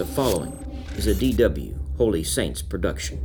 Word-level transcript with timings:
The 0.00 0.06
following 0.06 0.52
is 0.96 1.06
a 1.08 1.14
DW 1.14 1.76
Holy 1.98 2.24
Saints 2.24 2.62
production. 2.62 3.22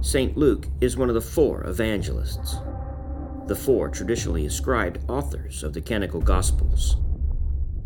St. 0.00 0.36
Luke 0.36 0.68
is 0.80 0.96
one 0.96 1.08
of 1.08 1.16
the 1.16 1.20
four 1.20 1.64
evangelists, 1.66 2.58
the 3.48 3.56
four 3.56 3.88
traditionally 3.88 4.46
ascribed 4.46 5.00
authors 5.08 5.64
of 5.64 5.72
the 5.72 5.80
canonical 5.80 6.20
Gospels. 6.20 6.98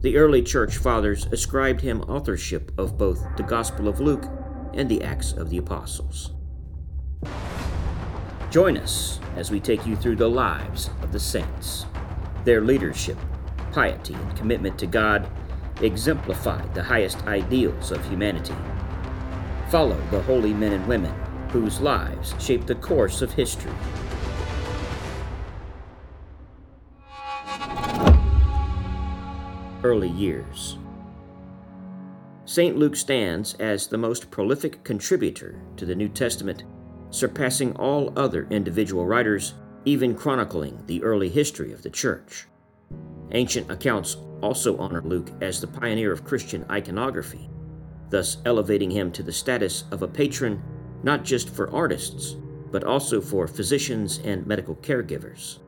The 0.03 0.19
early 0.19 0.43
church 0.43 0.77
fathers 0.77 1.25
ascribed 1.33 1.81
him 1.81 2.03
authorship 2.03 2.71
of 2.77 2.99
both 2.99 3.25
the 3.39 3.45
Gospel 3.45 3.89
of 3.89 3.99
Luke 3.99 4.27
and 4.75 4.91
the 4.91 5.03
Acts 5.03 5.33
of 5.33 5.49
the 5.49 5.57
Apostles. 5.57 6.33
Join 8.51 8.77
us 8.77 9.21
as 9.37 9.51
we 9.51 9.59
take 9.59 9.87
you 9.87 9.97
through 9.97 10.17
the 10.17 10.29
lives 10.29 10.91
of 11.01 11.13
the 11.13 11.21
saints. 11.21 11.87
Their 12.45 12.61
leadership, 12.61 13.17
piety, 13.73 14.13
and 14.13 14.37
commitment 14.37 14.79
to 14.81 14.87
God 14.87 15.27
exemplified 15.83 16.75
the 16.75 16.83
highest 16.83 17.27
ideals 17.27 17.91
of 17.91 18.05
humanity. 18.09 18.55
Follow 19.71 20.01
the 20.11 20.23
holy 20.23 20.55
men 20.55 20.73
and 20.73 20.87
women 20.87 21.15
whose 21.51 21.81
lives 21.81 22.35
shaped 22.39 22.67
the 22.67 22.75
course 22.75 23.23
of 23.23 23.33
history. 23.33 23.73
Early 29.83 30.11
years. 30.11 30.79
St. 32.45 32.77
Luke 32.77 32.97
stands 32.97 33.55
as 33.55 33.87
the 33.87 33.99
most 33.99 34.31
prolific 34.31 34.83
contributor 34.85 35.61
to 35.77 35.85
the 35.85 35.95
New 35.95 36.09
Testament, 36.09 36.65
surpassing 37.11 37.77
all 37.77 38.13
other 38.19 38.47
individual 38.51 39.07
writers, 39.07 39.55
even 39.85 40.15
chronicling 40.15 40.83
the 40.87 41.03
early 41.03 41.29
history 41.29 41.73
of 41.73 41.83
the 41.83 41.91
Church. 41.91 42.47
Ancient 43.33 43.71
accounts 43.71 44.17
also 44.43 44.77
honor 44.79 45.03
Luke 45.03 45.31
as 45.41 45.61
the 45.61 45.67
pioneer 45.67 46.13
of 46.13 46.25
Christian 46.25 46.65
iconography, 46.71 47.51
thus 48.11 48.39
elevating 48.45 48.91
him 48.91 49.13
to 49.13 49.23
the 49.23 49.33
status 49.33 49.85
of 49.91 50.03
a 50.03 50.09
patron 50.09 50.63
not 51.03 51.25
just 51.25 51.51
for 51.51 51.73
artists, 51.73 52.37
but 52.71 52.85
also 52.85 53.21
for 53.21 53.47
physicians 53.47 54.19
and 54.19 54.47
medical 54.47 54.77
caregivers. 54.77 55.59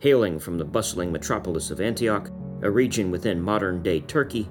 Hailing 0.00 0.38
from 0.38 0.58
the 0.58 0.64
bustling 0.64 1.12
metropolis 1.12 1.70
of 1.70 1.80
Antioch, 1.80 2.30
a 2.62 2.70
region 2.70 3.10
within 3.10 3.40
modern 3.40 3.82
day 3.82 4.00
Turkey, 4.00 4.48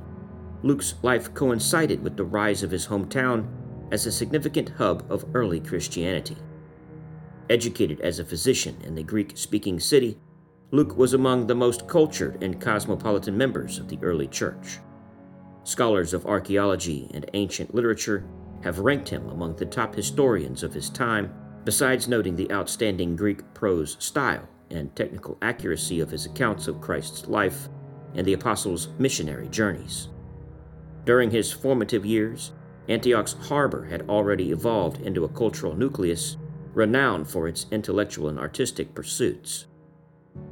Luke's 0.64 0.96
life 1.04 1.34
coincided 1.34 2.02
with 2.02 2.18
the 2.18 2.24
rise 2.24 2.64
of 2.64 2.72
his 2.72 2.88
hometown 2.88 3.48
as 3.92 4.06
a 4.06 4.12
significant 4.12 4.70
hub 4.70 5.06
of 5.12 5.26
early 5.34 5.60
Christianity. 5.60 6.38
Educated 7.50 8.02
as 8.02 8.18
a 8.18 8.26
physician 8.26 8.76
in 8.84 8.96
the 8.96 9.04
Greek 9.04 9.38
speaking 9.38 9.80
city, 9.80 10.18
Luke 10.76 10.98
was 10.98 11.14
among 11.14 11.48
the 11.48 11.56
most 11.56 11.88
cultured 11.88 12.44
and 12.44 12.60
cosmopolitan 12.60 13.38
members 13.38 13.80
of 13.80 13.88
the 13.88 13.98
early 14.02 14.28
church. 14.28 14.80
Scholars 15.64 16.14
of 16.14 16.26
archaeology 16.26 17.10
and 17.14 17.30
ancient 17.34 17.74
literature 17.74 18.26
have 18.62 18.80
ranked 18.80 19.08
him 19.08 19.30
among 19.30 19.56
the 19.56 19.66
top 19.66 19.96
historians 19.96 20.64
of 20.64 20.74
his 20.74 20.90
time, 20.90 21.34
besides 21.64 22.10
noting 22.10 22.36
the 22.36 22.52
outstanding 22.52 23.16
Greek 23.16 23.54
prose 23.54 23.96
style 24.02 24.50
and 24.70 24.94
technical 24.98 25.38
accuracy 25.42 26.02
of 26.02 26.12
his 26.12 26.26
accounts 26.26 26.68
of 26.68 26.82
Christ's 26.82 27.26
life 27.30 27.70
and 28.14 28.28
the 28.28 28.34
apostles' 28.34 28.90
missionary 29.00 29.48
journeys. 29.48 30.10
During 31.06 31.32
his 31.32 31.54
formative 31.54 32.06
years, 32.06 32.52
Antioch's 32.90 33.38
harbor 33.48 33.86
had 33.86 34.10
already 34.10 34.52
evolved 34.52 35.00
into 35.00 35.24
a 35.24 35.30
cultural 35.30 35.74
nucleus 35.74 36.36
renowned 36.74 37.30
for 37.30 37.48
its 37.48 37.66
intellectual 37.72 38.28
and 38.28 38.38
artistic 38.38 38.94
pursuits. 38.94 39.68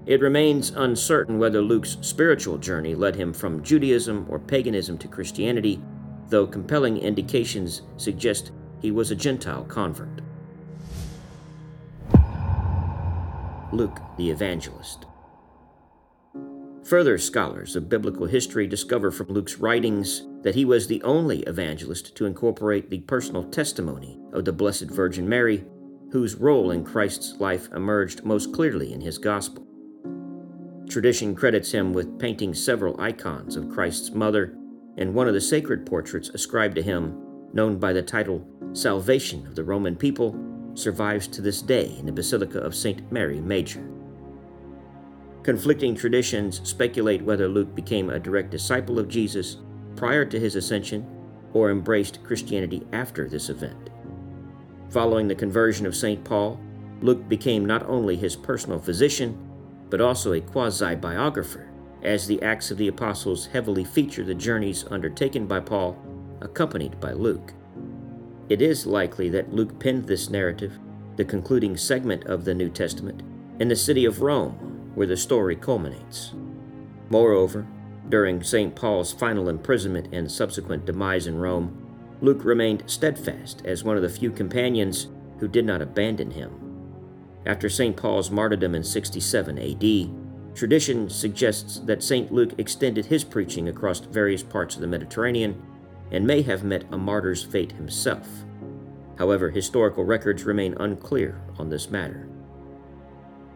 It 0.06 0.20
remains 0.20 0.72
uncertain 0.72 1.40
whether 1.40 1.62
Luke's 1.62 1.98
spiritual 2.02 2.58
journey 2.58 2.94
led 2.94 3.16
him 3.16 3.32
from 3.32 3.64
Judaism 3.64 4.26
or 4.30 4.38
paganism 4.38 4.98
to 4.98 5.08
Christianity, 5.08 5.82
though 6.28 6.46
compelling 6.46 6.98
indications 6.98 7.84
suggest 7.96 8.52
he 8.82 8.92
was 8.92 9.12
a 9.12 9.16
Gentile 9.16 9.64
convert. 9.64 10.22
Luke 13.72 14.00
the 14.18 14.30
Evangelist. 14.30 15.06
Further 16.84 17.18
scholars 17.18 17.78
of 17.78 17.88
biblical 17.88 18.26
history 18.26 18.68
discover 18.68 19.10
from 19.10 19.28
Luke's 19.28 19.56
writings 19.56 20.28
that 20.42 20.54
he 20.54 20.66
was 20.66 20.86
the 20.86 21.02
only 21.04 21.40
evangelist 21.44 22.14
to 22.18 22.26
incorporate 22.26 22.90
the 22.90 23.00
personal 23.00 23.46
testimony 23.46 24.20
of 24.34 24.44
the 24.44 24.52
Blessed 24.52 24.92
Virgin 24.92 25.30
Mary, 25.30 25.64
whose 26.12 26.36
role 26.36 26.72
in 26.72 26.84
Christ's 26.84 27.40
life 27.40 27.72
emerged 27.72 28.26
most 28.26 28.52
clearly 28.54 28.92
in 28.92 29.00
his 29.00 29.18
gospel. 29.18 29.66
Tradition 30.94 31.34
credits 31.34 31.72
him 31.72 31.92
with 31.92 32.20
painting 32.20 32.54
several 32.54 33.02
icons 33.02 33.56
of 33.56 33.68
Christ's 33.68 34.12
mother, 34.12 34.56
and 34.96 35.16
one 35.16 35.28
of 35.28 35.34
the 35.34 35.42
sacred 35.42 35.88
portraits 35.88 36.30
ascribed 36.30 36.76
to 36.76 36.84
him, 36.84 37.18
known 37.52 37.80
by 37.80 37.94
the 37.94 38.04
title 38.04 38.48
Salvation 38.74 39.48
of 39.48 39.56
the 39.56 39.64
Roman 39.64 39.96
People, 39.96 40.40
survives 40.76 41.28
to 41.30 41.42
this 41.42 41.64
day 41.64 41.96
in 41.98 42.06
the 42.06 42.12
Basilica 42.12 42.60
of 42.60 42.76
St. 42.76 43.12
Mary 43.12 43.42
Major. 43.42 43.84
Conflicting 45.42 45.96
traditions 45.96 46.62
speculate 46.64 47.24
whether 47.24 47.48
Luke 47.48 47.74
became 47.74 48.12
a 48.12 48.20
direct 48.20 48.52
disciple 48.52 49.00
of 49.00 49.08
Jesus 49.08 49.58
prior 49.96 50.26
to 50.26 50.40
his 50.40 50.56
ascension 50.56 51.08
or 51.54 51.72
embraced 51.72 52.24
Christianity 52.24 52.86
after 52.92 53.28
this 53.28 53.50
event. 53.50 53.90
Following 54.92 55.28
the 55.28 55.34
conversion 55.34 55.88
of 55.88 55.96
St. 55.96 56.24
Paul, 56.24 56.60
Luke 57.02 57.28
became 57.28 57.66
not 57.66 57.84
only 57.90 58.16
his 58.16 58.36
personal 58.36 58.78
physician, 58.78 59.50
but 59.94 60.02
also 60.02 60.34
a 60.34 60.42
quasi 60.42 60.96
biographer, 60.96 61.70
as 62.02 62.26
the 62.26 62.42
Acts 62.42 62.72
of 62.72 62.80
the 62.80 62.88
Apostles 62.88 63.46
heavily 63.46 63.84
feature 63.84 64.24
the 64.24 64.34
journeys 64.34 64.86
undertaken 64.90 65.46
by 65.46 65.60
Paul, 65.60 65.96
accompanied 66.42 67.00
by 67.00 67.12
Luke. 67.12 67.54
It 68.50 68.60
is 68.60 68.88
likely 68.88 69.30
that 69.30 69.54
Luke 69.54 69.78
penned 69.78 70.08
this 70.08 70.32
narrative, 70.32 70.80
the 71.16 71.24
concluding 71.24 71.78
segment 71.78 72.24
of 72.24 72.44
the 72.44 72.56
New 72.56 72.70
Testament, 72.70 73.22
in 73.60 73.68
the 73.68 73.76
city 73.76 74.04
of 74.04 74.24
Rome, 74.24 74.90
where 74.96 75.06
the 75.06 75.16
story 75.16 75.56
culminates. 75.56 76.34
Moreover, 77.12 77.68
during 78.10 78.42
St. 78.42 78.76
Paul's 78.76 79.14
final 79.14 79.48
imprisonment 79.48 80.12
and 80.12 80.32
subsequent 80.32 80.88
demise 80.88 81.28
in 81.28 81.38
Rome, 81.38 82.18
Luke 82.20 82.44
remained 82.44 82.82
steadfast 82.88 83.62
as 83.64 83.84
one 83.84 83.96
of 83.96 84.02
the 84.02 84.10
few 84.10 84.32
companions 84.32 85.10
who 85.38 85.48
did 85.48 85.66
not 85.66 85.84
abandon 85.84 86.32
him. 86.32 86.73
After 87.46 87.68
St. 87.70 87.96
Paul's 87.96 88.32
martyrdom 88.32 88.74
in 88.74 88.84
67 88.84 89.58
AD, 89.58 90.56
tradition 90.56 91.10
suggests 91.10 91.80
that 91.80 92.04
St. 92.04 92.32
Luke 92.32 92.54
extended 92.58 93.06
his 93.06 93.24
preaching 93.24 93.68
across 93.68 94.00
various 94.00 94.44
parts 94.44 94.76
of 94.76 94.82
the 94.82 94.88
Mediterranean 94.88 95.62
and 96.12 96.26
may 96.26 96.42
have 96.44 96.64
met 96.64 96.86
a 96.92 96.98
martyr's 96.98 97.44
fate 97.44 97.74
himself. 97.74 98.28
However, 99.18 99.50
historical 99.50 100.06
records 100.06 100.44
remain 100.44 100.76
unclear 100.80 101.42
on 101.58 101.70
this 101.70 101.90
matter. 101.90 102.30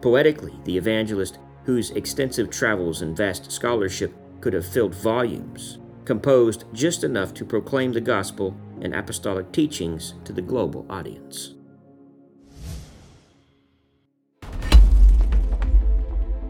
Poetically, 0.01 0.53
the 0.65 0.77
evangelist, 0.77 1.39
whose 1.63 1.91
extensive 1.91 2.49
travels 2.49 3.01
and 3.01 3.15
vast 3.15 3.51
scholarship 3.51 4.13
could 4.41 4.53
have 4.53 4.65
filled 4.65 4.95
volumes, 4.95 5.79
composed 6.05 6.65
just 6.73 7.03
enough 7.03 7.33
to 7.33 7.45
proclaim 7.45 7.91
the 7.91 8.01
gospel 8.01 8.55
and 8.81 8.93
apostolic 8.93 9.51
teachings 9.51 10.13
to 10.23 10.31
the 10.31 10.41
global 10.41 10.85
audience. 10.89 11.56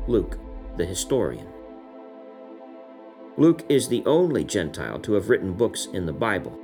Luke, 0.08 0.40
the 0.78 0.86
historian. 0.86 1.48
Luke 3.36 3.66
is 3.68 3.90
the 3.90 4.04
only 4.06 4.46
Gentile 4.46 5.00
to 5.00 5.14
have 5.14 5.30
written 5.30 5.52
books 5.52 5.88
in 5.92 6.06
the 6.06 6.14
Bible. 6.14 6.58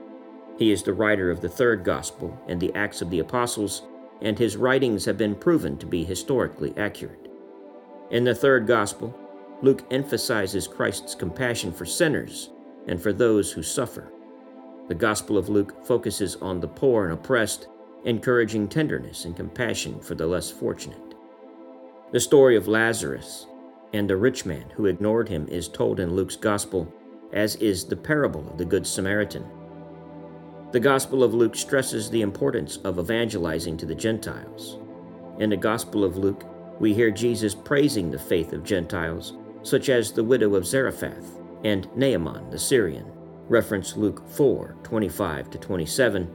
He 0.57 0.71
is 0.71 0.81
the 0.81 0.93
writer 0.93 1.29
of 1.29 1.41
the 1.41 1.49
third 1.49 1.83
Gospel 1.83 2.41
and 2.47 2.59
the 2.59 2.73
Acts 2.73 3.01
of 3.01 3.09
the 3.09 3.19
Apostles, 3.19 3.81
and 4.21 4.39
his 4.39 4.55
writings 4.55 5.03
have 5.03 5.17
been 5.17 5.35
proven 5.35 5.77
to 5.77 5.85
be 5.85 6.05
historically 6.05 6.73
accurate. 6.77 7.27
In 8.11 8.23
the 8.23 8.33
third 8.33 8.65
Gospel, 8.65 9.13
Luke 9.61 9.83
emphasizes 9.91 10.65
Christ's 10.65 11.13
compassion 11.13 11.73
for 11.73 11.85
sinners 11.85 12.49
and 12.87 13.01
for 13.01 13.11
those 13.11 13.51
who 13.51 13.61
suffer. 13.61 14.11
The 14.87 14.95
Gospel 14.95 15.37
of 15.37 15.49
Luke 15.49 15.85
focuses 15.85 16.37
on 16.37 16.61
the 16.61 16.67
poor 16.67 17.05
and 17.05 17.13
oppressed, 17.13 17.67
encouraging 18.05 18.69
tenderness 18.69 19.25
and 19.25 19.35
compassion 19.35 19.99
for 19.99 20.15
the 20.15 20.27
less 20.27 20.49
fortunate. 20.49 21.12
The 22.13 22.19
story 22.19 22.55
of 22.55 22.67
Lazarus 22.67 23.47
and 23.91 24.07
the 24.07 24.15
rich 24.15 24.45
man 24.45 24.69
who 24.75 24.85
ignored 24.85 25.27
him 25.27 25.47
is 25.47 25.67
told 25.67 25.99
in 25.99 26.15
Luke's 26.15 26.35
Gospel, 26.35 26.93
as 27.33 27.55
is 27.55 27.85
the 27.85 27.95
parable 27.95 28.47
of 28.51 28.59
the 28.59 28.65
Good 28.65 28.85
Samaritan. 28.85 29.43
The 30.73 30.79
Gospel 30.79 31.23
of 31.23 31.33
Luke 31.33 31.55
stresses 31.55 32.11
the 32.11 32.21
importance 32.21 32.77
of 32.83 32.99
evangelizing 32.99 33.77
to 33.77 33.87
the 33.87 33.95
Gentiles. 33.95 34.77
In 35.39 35.49
the 35.49 35.57
Gospel 35.57 36.03
of 36.03 36.15
Luke, 36.15 36.45
we 36.79 36.93
hear 36.93 37.09
Jesus 37.09 37.55
praising 37.55 38.11
the 38.11 38.19
faith 38.19 38.53
of 38.53 38.63
Gentiles, 38.63 39.33
such 39.63 39.89
as 39.89 40.11
the 40.11 40.23
widow 40.23 40.53
of 40.53 40.67
Zarephath 40.67 41.39
and 41.63 41.89
Naaman 41.95 42.51
the 42.51 42.59
Syrian, 42.59 43.11
reference 43.49 43.97
Luke 43.97 44.29
4 44.29 44.75
25 44.83 45.49
to 45.49 45.57
27, 45.57 46.29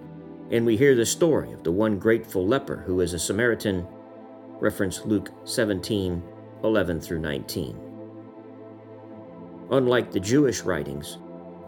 and 0.50 0.66
we 0.66 0.76
hear 0.76 0.96
the 0.96 1.06
story 1.06 1.52
of 1.52 1.62
the 1.62 1.70
one 1.70 2.00
grateful 2.00 2.44
leper 2.44 2.78
who 2.78 3.00
is 3.00 3.14
a 3.14 3.18
Samaritan 3.20 3.86
reference 4.60 5.04
Luke 5.04 5.30
17 5.44 6.22
11 6.64 7.00
through 7.00 7.20
19. 7.20 7.80
Unlike 9.70 10.10
the 10.10 10.20
Jewish 10.20 10.62
writings, 10.62 11.18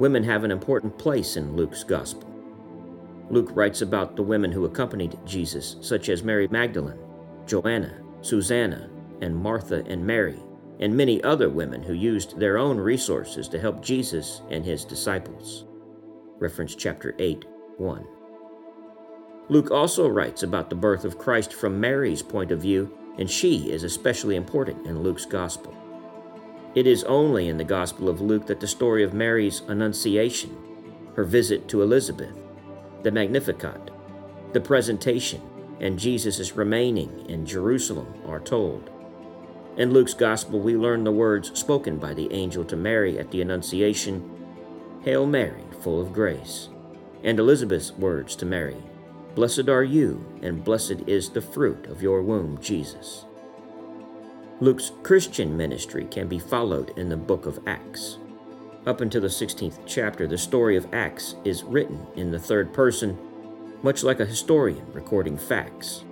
Women 0.00 0.25
have 0.25 0.44
an 0.44 0.50
important 0.50 0.96
place 0.96 1.37
in 1.37 1.54
Luke's 1.54 1.84
Gospel. 1.84 2.26
Luke 3.28 3.50
writes 3.52 3.82
about 3.82 4.16
the 4.16 4.22
women 4.22 4.50
who 4.50 4.64
accompanied 4.64 5.19
Jesus, 5.26 5.76
such 5.82 6.08
as 6.08 6.22
Mary 6.22 6.48
Magdalene, 6.48 6.98
Joanna, 7.44 8.00
Susanna, 8.22 8.88
and 9.20 9.37
Martha 9.37 9.84
and 9.87 10.02
Mary, 10.02 10.40
and 10.78 10.96
many 10.96 11.22
other 11.22 11.50
women 11.50 11.82
who 11.82 11.92
used 11.92 12.38
their 12.40 12.56
own 12.56 12.78
resources 12.78 13.46
to 13.50 13.60
help 13.60 13.82
Jesus 13.82 14.40
and 14.48 14.64
his 14.64 14.87
disciples. 14.87 15.66
Reference 16.38 16.75
chapter 16.75 17.14
8, 17.19 17.44
1. 17.76 18.06
Luke 19.50 19.73
also 19.73 20.06
writes 20.06 20.44
about 20.44 20.70
the 20.70 20.76
birth 20.76 21.05
of 21.05 21.19
Christ 21.19 21.52
from 21.52 21.81
Mary's 21.81 22.23
point 22.23 22.52
of 22.52 22.62
view, 22.62 22.97
and 23.19 23.29
she 23.29 23.69
is 23.73 23.82
especially 23.82 24.37
important 24.37 24.87
in 24.87 25.02
Luke's 25.02 25.25
Gospel. 25.26 25.76
It 26.76 26.87
is 26.87 27.02
only 27.02 27.49
in 27.49 27.56
the 27.56 27.64
Gospel 27.64 28.08
of 28.08 28.20
Luke 28.20 28.47
that 28.47 28.61
the 28.61 28.69
story 28.69 29.02
of 29.02 29.12
Mary's 29.12 29.62
Annunciation, 29.67 30.56
her 31.17 31.25
visit 31.25 31.67
to 31.67 31.82
Elizabeth, 31.82 32.32
the 33.02 33.11
Magnificat, 33.11 33.91
the 34.52 34.61
presentation, 34.61 35.43
and 35.81 35.99
Jesus' 35.99 36.55
remaining 36.55 37.29
in 37.29 37.44
Jerusalem 37.44 38.23
are 38.29 38.38
told. 38.38 38.88
In 39.76 39.93
Luke's 39.93 40.14
Gospel, 40.14 40.61
we 40.61 40.76
learn 40.76 41.02
the 41.02 41.11
words 41.11 41.58
spoken 41.58 41.99
by 41.99 42.14
the 42.14 42.32
angel 42.32 42.64
to 42.67 42.76
Mary 42.76 43.19
at 43.19 43.32
the 43.32 43.43
Annunciation 43.43 44.31
Hail 45.02 45.26
Mary, 45.26 45.64
full 45.81 46.00
of 46.00 46.12
grace, 46.12 46.69
and 47.25 47.41
Elizabeth's 47.41 47.91
words 47.91 48.37
to 48.37 48.47
Mary 48.47 48.76
Blessed 49.34 49.68
are 49.68 49.84
you, 49.84 50.24
and 50.42 50.64
blessed 50.64 51.02
is 51.06 51.30
the 51.30 51.40
fruit 51.40 51.86
of 51.86 52.02
your 52.02 52.20
womb, 52.22 52.58
Jesus. 52.60 53.26
Luke's 54.60 54.90
Christian 55.04 55.56
ministry 55.56 56.04
can 56.10 56.26
be 56.26 56.38
followed 56.38 56.90
in 56.98 57.08
the 57.08 57.16
book 57.16 57.46
of 57.46 57.60
Acts. 57.66 58.18
Up 58.86 59.00
until 59.00 59.20
the 59.20 59.28
16th 59.28 59.78
chapter, 59.86 60.26
the 60.26 60.36
story 60.36 60.76
of 60.76 60.92
Acts 60.92 61.36
is 61.44 61.62
written 61.62 62.04
in 62.16 62.32
the 62.32 62.40
third 62.40 62.72
person, 62.72 63.16
much 63.82 64.02
like 64.02 64.18
a 64.18 64.26
historian 64.26 64.84
recording 64.92 65.38
facts. 65.38 66.04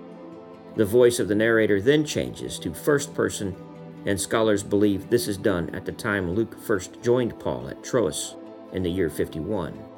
The 0.75 0.85
voice 0.85 1.19
of 1.19 1.27
the 1.27 1.35
narrator 1.35 1.81
then 1.81 2.05
changes 2.05 2.57
to 2.59 2.73
first 2.73 3.13
person, 3.13 3.55
and 4.05 4.19
scholars 4.19 4.63
believe 4.63 5.09
this 5.09 5.27
is 5.27 5.37
done 5.37 5.69
at 5.75 5.83
the 5.83 5.91
time 5.91 6.31
Luke 6.31 6.57
first 6.57 7.01
joined 7.01 7.37
Paul 7.37 7.67
at 7.67 7.83
Troas 7.83 8.35
in 8.71 8.81
the 8.81 8.89
year 8.89 9.09
51. 9.09 9.88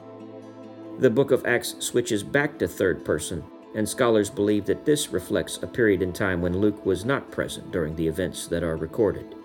The 1.00 1.10
book 1.10 1.32
of 1.32 1.46
Acts 1.46 1.76
switches 1.80 2.24
back 2.24 2.60
to 2.60 2.68
third 2.68 3.04
person 3.04 3.44
and 3.74 3.88
scholars 3.88 4.30
believe 4.30 4.66
that 4.66 4.86
this 4.86 5.10
reflects 5.10 5.58
a 5.62 5.68
period 5.68 6.02
in 6.02 6.12
time 6.14 6.42
when 6.42 6.60
Luke 6.60 6.86
was 6.86 7.06
not 7.06 7.32
present 7.32 7.72
during 7.72 7.96
the 7.96 8.08
events 8.08 8.48
that 8.48 8.64
are 8.64 8.76
recorded. 8.76 9.36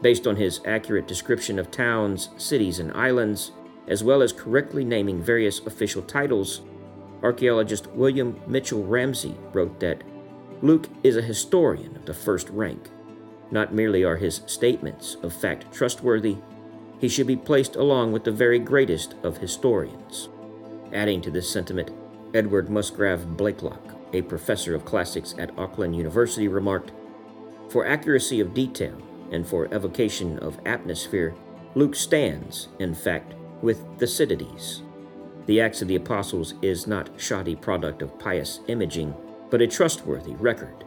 Based 0.00 0.26
on 0.26 0.36
his 0.36 0.60
accurate 0.64 1.06
description 1.06 1.58
of 1.58 1.70
towns, 1.70 2.30
cities, 2.36 2.78
and 2.78 2.92
islands, 2.92 3.52
as 3.88 4.04
well 4.04 4.22
as 4.22 4.32
correctly 4.32 4.84
naming 4.84 5.22
various 5.22 5.60
official 5.66 6.02
titles, 6.02 6.62
archaeologist 7.22 7.88
William 7.88 8.40
Mitchell 8.46 8.84
Ramsay 8.84 9.36
wrote 9.52 9.78
that 9.80 10.02
Luke 10.60 10.88
is 11.02 11.16
a 11.16 11.22
historian 11.22 11.96
of 11.96 12.04
the 12.04 12.14
first 12.14 12.48
rank. 12.50 12.88
Not 13.50 13.74
merely 13.74 14.04
are 14.04 14.16
his 14.16 14.42
statements 14.46 15.16
of 15.22 15.32
fact 15.32 15.72
trustworthy, 15.72 16.36
he 17.02 17.08
should 17.08 17.26
be 17.26 17.36
placed 17.36 17.74
along 17.74 18.12
with 18.12 18.22
the 18.22 18.30
very 18.30 18.60
greatest 18.60 19.16
of 19.24 19.36
historians. 19.38 20.28
Adding 20.92 21.20
to 21.22 21.32
this 21.32 21.50
sentiment, 21.50 21.90
Edward 22.32 22.70
Musgrave 22.70 23.36
Blaiklock, 23.36 23.96
a 24.12 24.22
professor 24.22 24.72
of 24.72 24.84
classics 24.84 25.34
at 25.36 25.58
Auckland 25.58 25.96
University, 25.96 26.46
remarked 26.46 26.92
For 27.70 27.84
accuracy 27.84 28.38
of 28.38 28.54
detail 28.54 28.96
and 29.32 29.44
for 29.44 29.66
evocation 29.74 30.38
of 30.38 30.60
atmosphere, 30.64 31.34
Luke 31.74 31.96
stands, 31.96 32.68
in 32.78 32.94
fact, 32.94 33.34
with 33.62 33.84
Thucydides. 33.98 34.82
The 35.46 35.60
Acts 35.60 35.82
of 35.82 35.88
the 35.88 35.96
Apostles 35.96 36.54
is 36.62 36.86
not 36.86 37.10
shoddy 37.20 37.56
product 37.56 38.02
of 38.02 38.16
pious 38.20 38.60
imaging, 38.68 39.12
but 39.50 39.60
a 39.60 39.66
trustworthy 39.66 40.36
record. 40.36 40.84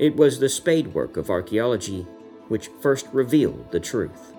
It 0.00 0.16
was 0.16 0.40
the 0.40 0.48
spade 0.48 0.94
work 0.94 1.16
of 1.16 1.30
archaeology 1.30 2.08
which 2.48 2.70
first 2.80 3.06
revealed 3.12 3.70
the 3.70 3.78
truth. 3.78 4.34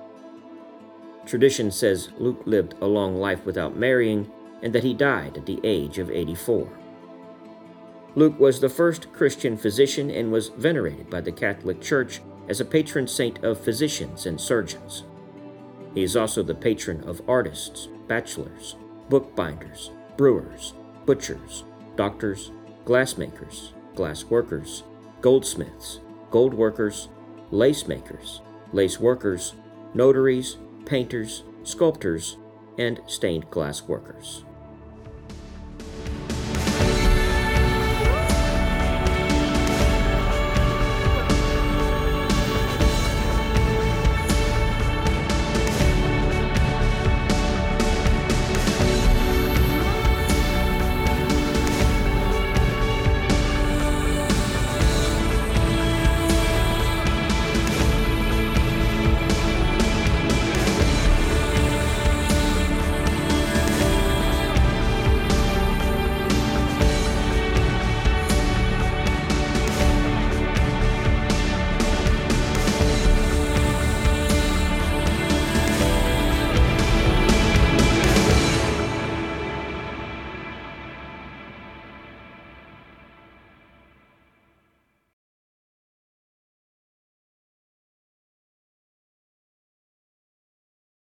Tradition 1.25 1.72
says 1.72 2.10
Luke 2.18 2.42
lived 2.46 2.75
a 2.81 2.86
long 2.86 3.18
life 3.18 3.46
without 3.46 3.78
marrying 3.78 4.30
and 4.62 4.74
that 4.74 4.84
he 4.84 4.94
died 4.94 5.38
at 5.38 5.46
the 5.46 5.60
age 5.64 5.98
of 5.98 6.10
84. 6.10 6.70
Luke 8.16 8.40
was 8.40 8.60
the 8.60 8.70
first 8.70 9.12
Christian 9.12 9.58
physician 9.58 10.10
and 10.12 10.31
was 10.31 10.50
venerated 10.50 11.10
by 11.10 11.22
the 11.22 11.31
Catholic 11.31 11.81
Church 11.81 12.22
as 12.48 12.60
a 12.60 12.66
patron 12.66 13.08
saint 13.08 13.44
of 13.44 13.60
physicians 13.60 14.25
and 14.25 14.40
surgeons. 14.40 15.04
He 15.94 16.04
is 16.04 16.16
also 16.16 16.44
the 16.44 16.56
patron 16.56 17.04
of 17.08 17.22
artists, 17.28 17.88
bachelors, 18.08 18.76
bookbinders, 19.10 19.92
brewers, 20.18 20.74
butchers, 21.06 21.64
doctors, 21.96 22.52
glassmakers, 22.86 23.69
glass 23.96 24.24
workers, 24.26 24.84
goldsmiths, 25.22 26.00
gold 26.31 26.54
workers, 26.54 27.10
lace 27.52 27.88
makers, 27.88 28.42
lace 28.72 29.00
workers, 29.00 29.54
notaries, 29.94 30.58
painters, 30.85 31.44
sculptors, 31.63 32.38
and 32.77 33.01
stained 33.07 33.50
glass 33.50 33.83
workers. 33.83 34.45